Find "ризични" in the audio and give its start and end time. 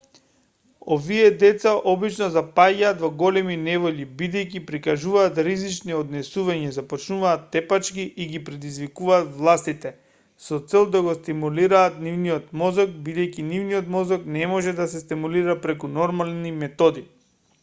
5.47-5.95